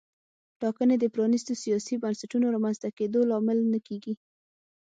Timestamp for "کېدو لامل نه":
2.97-3.79